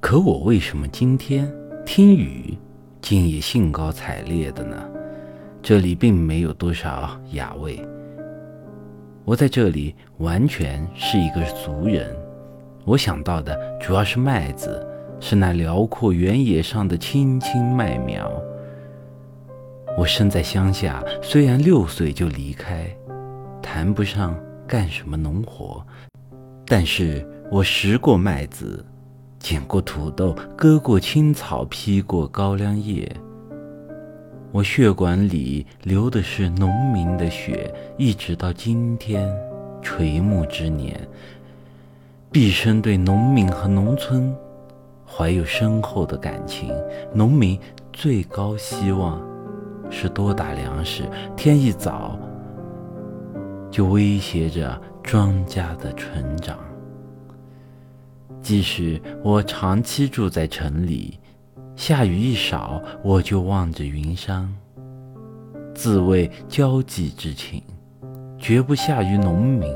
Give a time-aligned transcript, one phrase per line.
[0.00, 1.50] 可我为什么今天
[1.86, 2.56] 听雨
[3.00, 4.76] 竟也兴高采烈的呢？
[5.62, 7.80] 这里并没有多少雅味。
[9.24, 12.14] 我在这里完全是一个俗人，
[12.84, 14.86] 我想到的主要是麦子，
[15.18, 18.30] 是那辽阔原野上的青青麦苗。
[19.96, 22.86] 我生在乡下，虽然六岁就离开，
[23.62, 25.84] 谈不上干什么农活，
[26.66, 28.84] 但是我拾过麦子。
[29.40, 33.06] 捡过土豆，割过青草，披过高粱叶。
[34.52, 39.30] 我血管里流的是农民的血，一直到今天
[39.82, 40.98] 垂暮之年，
[42.32, 44.34] 毕生对农民和农村
[45.06, 46.72] 怀有深厚的感情。
[47.12, 47.60] 农民
[47.92, 49.20] 最高希望
[49.90, 51.02] 是多打粮食，
[51.36, 52.18] 天一早
[53.70, 56.58] 就威胁着庄稼的成长。
[58.40, 61.20] 即使我长期住在城里，
[61.76, 64.50] 下雨一少，我就望着云山，
[65.74, 67.62] 自慰交际之情，
[68.38, 69.70] 绝不下于农民。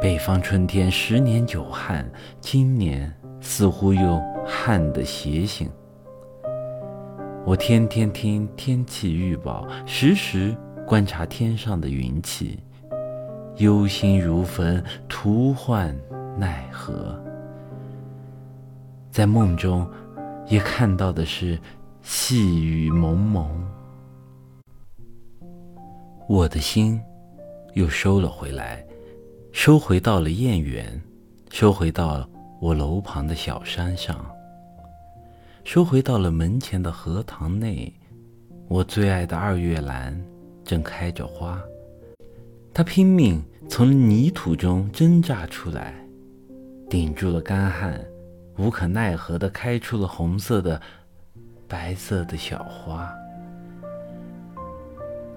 [0.00, 2.08] 北方春天十年九旱，
[2.40, 5.68] 今年似乎又旱得邪性。
[7.44, 12.58] 我天天听天气预报，时时观察天上的云气，
[13.58, 15.94] 忧心如焚，徒唤。
[16.36, 17.16] 奈何，
[19.12, 19.88] 在梦中
[20.48, 21.56] 也看到的是
[22.02, 23.48] 细雨蒙蒙，
[26.28, 27.00] 我的心
[27.74, 28.84] 又收了回来，
[29.52, 31.00] 收回到了燕园，
[31.52, 32.28] 收回到
[32.60, 34.26] 我楼旁的小山上，
[35.62, 37.94] 收回到了门前的荷塘内。
[38.66, 40.20] 我最爱的二月兰
[40.64, 41.62] 正开着花，
[42.74, 45.94] 它拼命从泥土中挣扎出来。
[46.90, 48.04] 顶住了干旱，
[48.58, 50.80] 无可奈何地开出了红色的、
[51.68, 53.08] 白色的小花，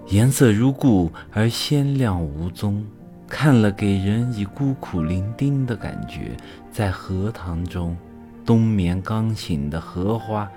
[0.07, 2.83] 颜色如故而鲜亮无踪，
[3.27, 6.35] 看了给人以孤苦伶仃的感觉。
[6.71, 7.95] 在荷塘中，
[8.43, 10.51] 冬眠刚醒的荷花，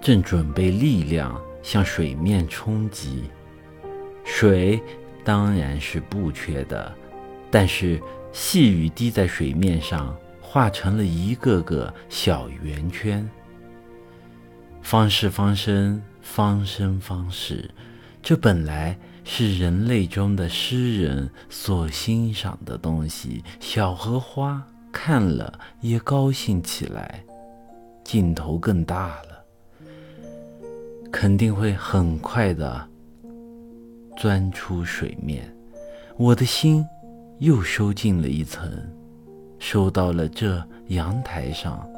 [0.00, 3.30] 正准备力量向水面冲击。
[4.24, 4.82] 水
[5.30, 6.92] 当然是不缺的，
[7.52, 8.02] 但是。
[8.32, 13.28] 细雨滴在水面上，化成了一个个小圆圈。
[14.82, 17.68] 方是方生，方生方是，
[18.22, 23.42] 这本来是人类中的诗人所欣赏的东西。
[23.58, 27.24] 小荷花看了也高兴起来，
[28.04, 29.44] 劲头更大了，
[31.10, 32.88] 肯定会很快的
[34.20, 35.52] 钻出水面。
[36.16, 36.86] 我的心。
[37.40, 38.70] 又收进了一层，
[39.58, 41.88] 收到了这阳台上，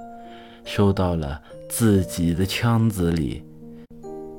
[0.64, 3.42] 收到了自己的腔子里，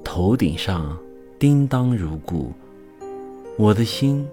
[0.01, 0.97] 头顶上
[1.37, 2.53] 叮当如故，
[3.57, 4.25] 我的心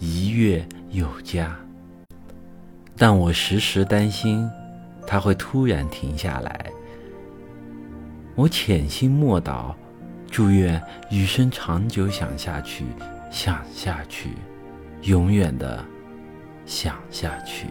[0.00, 1.56] 一跃有加，
[2.96, 4.50] 但我时时担心
[5.06, 6.66] 它会突然停下来。
[8.34, 9.72] 我潜心默祷，
[10.30, 10.80] 祝愿
[11.10, 12.86] 余生长久想下去，
[13.30, 14.36] 想下去。
[15.02, 15.84] 永远的
[16.66, 17.66] 想下去。